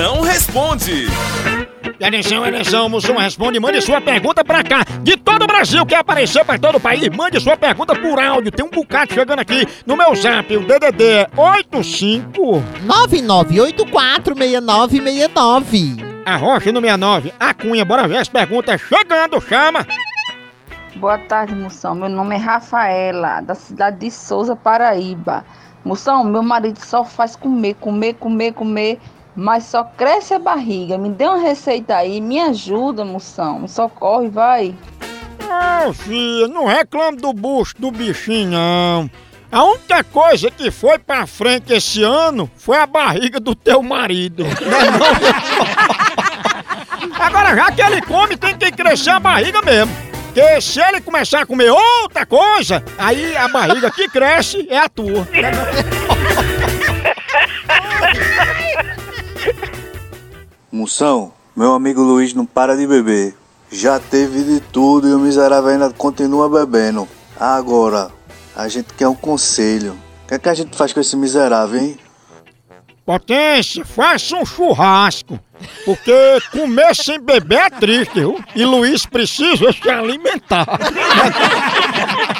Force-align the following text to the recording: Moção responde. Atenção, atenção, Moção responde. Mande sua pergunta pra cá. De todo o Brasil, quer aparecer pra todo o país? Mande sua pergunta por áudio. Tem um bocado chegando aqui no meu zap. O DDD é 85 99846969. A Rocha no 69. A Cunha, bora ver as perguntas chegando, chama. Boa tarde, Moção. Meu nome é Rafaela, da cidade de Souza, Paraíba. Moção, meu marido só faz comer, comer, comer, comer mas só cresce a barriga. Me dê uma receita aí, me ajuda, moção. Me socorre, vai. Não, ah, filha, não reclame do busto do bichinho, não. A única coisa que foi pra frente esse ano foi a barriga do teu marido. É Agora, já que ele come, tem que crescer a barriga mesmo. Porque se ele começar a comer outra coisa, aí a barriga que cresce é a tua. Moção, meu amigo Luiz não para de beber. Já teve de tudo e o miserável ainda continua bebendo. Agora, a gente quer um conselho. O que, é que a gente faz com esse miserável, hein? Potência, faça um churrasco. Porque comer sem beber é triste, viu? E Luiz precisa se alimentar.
Moção 0.00 0.22
responde. 0.22 1.06
Atenção, 2.02 2.42
atenção, 2.42 2.88
Moção 2.88 3.18
responde. 3.18 3.60
Mande 3.60 3.82
sua 3.82 4.00
pergunta 4.00 4.42
pra 4.42 4.62
cá. 4.64 4.82
De 5.02 5.14
todo 5.14 5.42
o 5.42 5.46
Brasil, 5.46 5.84
quer 5.84 5.96
aparecer 5.96 6.42
pra 6.42 6.58
todo 6.58 6.76
o 6.76 6.80
país? 6.80 7.06
Mande 7.10 7.38
sua 7.38 7.54
pergunta 7.54 7.94
por 7.94 8.18
áudio. 8.18 8.50
Tem 8.50 8.64
um 8.64 8.70
bocado 8.70 9.12
chegando 9.12 9.40
aqui 9.40 9.66
no 9.84 9.98
meu 9.98 10.14
zap. 10.14 10.56
O 10.56 10.60
DDD 10.64 11.04
é 11.04 11.28
85 11.36 12.32
99846969. 13.76 16.02
A 16.24 16.36
Rocha 16.36 16.72
no 16.72 16.80
69. 16.80 17.34
A 17.38 17.52
Cunha, 17.52 17.84
bora 17.84 18.08
ver 18.08 18.16
as 18.16 18.28
perguntas 18.30 18.80
chegando, 18.80 19.38
chama. 19.38 19.86
Boa 20.96 21.18
tarde, 21.18 21.54
Moção. 21.54 21.94
Meu 21.94 22.08
nome 22.08 22.36
é 22.36 22.38
Rafaela, 22.38 23.42
da 23.42 23.54
cidade 23.54 23.98
de 23.98 24.10
Souza, 24.10 24.56
Paraíba. 24.56 25.44
Moção, 25.84 26.24
meu 26.24 26.42
marido 26.42 26.78
só 26.82 27.04
faz 27.04 27.36
comer, 27.36 27.74
comer, 27.74 28.14
comer, 28.14 28.54
comer 28.54 28.98
mas 29.34 29.64
só 29.64 29.84
cresce 29.84 30.34
a 30.34 30.38
barriga. 30.38 30.98
Me 30.98 31.10
dê 31.10 31.26
uma 31.26 31.38
receita 31.38 31.96
aí, 31.96 32.20
me 32.20 32.40
ajuda, 32.40 33.04
moção. 33.04 33.60
Me 33.60 33.68
socorre, 33.68 34.28
vai. 34.28 34.74
Não, 35.42 35.90
ah, 35.90 35.92
filha, 35.92 36.46
não 36.48 36.66
reclame 36.66 37.18
do 37.18 37.32
busto 37.32 37.80
do 37.80 37.90
bichinho, 37.90 38.50
não. 38.50 39.10
A 39.52 39.64
única 39.64 40.04
coisa 40.04 40.48
que 40.48 40.70
foi 40.70 40.96
pra 40.96 41.26
frente 41.26 41.72
esse 41.72 42.04
ano 42.04 42.48
foi 42.56 42.76
a 42.78 42.86
barriga 42.86 43.40
do 43.40 43.54
teu 43.54 43.82
marido. 43.82 44.44
É 47.18 47.22
Agora, 47.22 47.54
já 47.54 47.70
que 47.72 47.80
ele 47.82 48.02
come, 48.02 48.34
tem 48.36 48.54
que 48.56 48.70
crescer 48.72 49.10
a 49.10 49.18
barriga 49.20 49.60
mesmo. 49.62 49.94
Porque 50.26 50.60
se 50.60 50.80
ele 50.80 51.00
começar 51.02 51.40
a 51.42 51.46
comer 51.46 51.70
outra 51.70 52.24
coisa, 52.26 52.82
aí 52.98 53.36
a 53.36 53.46
barriga 53.48 53.90
que 53.90 54.06
cresce 54.08 54.66
é 54.70 54.78
a 54.78 54.88
tua. 54.88 55.26
Moção, 60.72 61.32
meu 61.56 61.72
amigo 61.74 62.00
Luiz 62.00 62.32
não 62.32 62.46
para 62.46 62.76
de 62.76 62.86
beber. 62.86 63.34
Já 63.72 63.98
teve 63.98 64.44
de 64.44 64.60
tudo 64.60 65.08
e 65.08 65.12
o 65.12 65.18
miserável 65.18 65.68
ainda 65.70 65.90
continua 65.90 66.48
bebendo. 66.48 67.08
Agora, 67.38 68.08
a 68.54 68.68
gente 68.68 68.94
quer 68.94 69.08
um 69.08 69.14
conselho. 69.16 69.94
O 70.24 70.28
que, 70.28 70.34
é 70.34 70.38
que 70.38 70.48
a 70.48 70.54
gente 70.54 70.76
faz 70.76 70.92
com 70.92 71.00
esse 71.00 71.16
miserável, 71.16 71.80
hein? 71.80 71.98
Potência, 73.04 73.84
faça 73.84 74.36
um 74.36 74.46
churrasco. 74.46 75.40
Porque 75.84 76.14
comer 76.52 76.94
sem 76.94 77.18
beber 77.20 77.62
é 77.66 77.70
triste, 77.70 78.14
viu? 78.14 78.38
E 78.54 78.64
Luiz 78.64 79.04
precisa 79.04 79.72
se 79.72 79.90
alimentar. 79.90 80.66